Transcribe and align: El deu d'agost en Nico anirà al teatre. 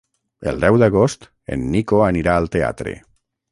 El 0.51 0.55
deu 0.63 0.77
d'agost 0.83 1.29
en 1.57 1.67
Nico 1.77 2.01
anirà 2.09 2.35
al 2.39 2.51
teatre. 2.59 2.97